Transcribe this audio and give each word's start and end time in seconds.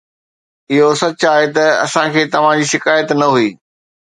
اهو 0.71 0.89
سچ 1.01 1.21
آهي 1.33 1.47
ته 1.55 1.65
اسان 1.85 2.07
کي 2.15 2.21
توهان 2.33 2.55
جي 2.61 2.65
شڪايت 2.73 3.07
نه 3.21 3.27
هئي 3.35 3.49